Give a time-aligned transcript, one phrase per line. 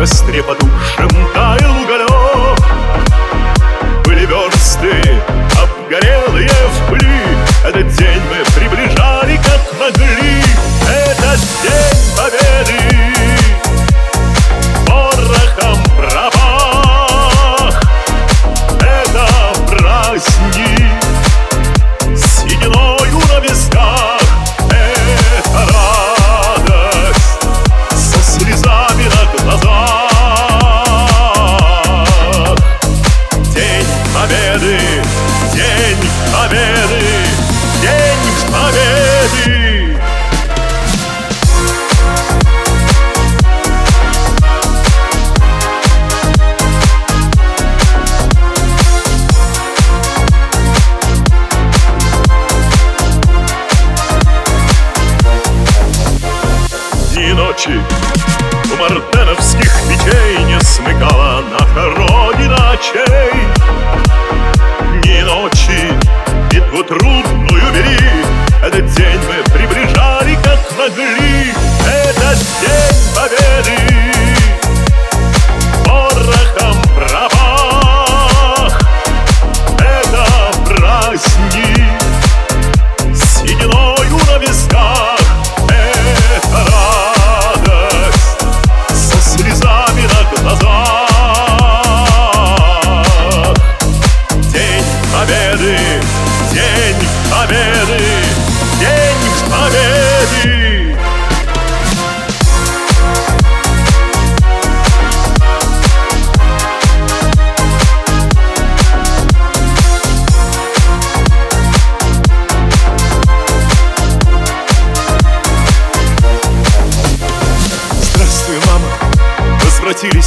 [0.00, 0.56] растрепа
[60.80, 61.99] смыкала наша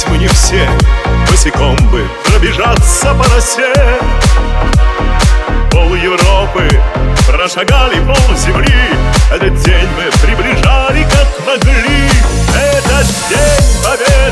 [0.00, 0.68] здесь мы не все
[1.30, 3.72] Босиком бы пробежаться по росе.
[5.70, 6.68] Пол Европы
[7.26, 8.72] прошагали пол земли
[9.30, 12.08] Этот день мы приближали как могли.
[12.54, 14.29] Этот день победы